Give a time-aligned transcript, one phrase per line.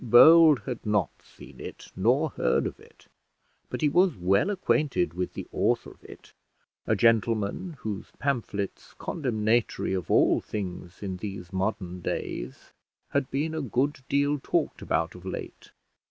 [0.03, 3.05] Bold had not seen it nor heard of it;
[3.69, 6.33] but he was well acquainted with the author of it,
[6.87, 12.71] a gentleman whose pamphlets, condemnatory of all things in these modern days,
[13.09, 15.69] had been a good deal talked about of late.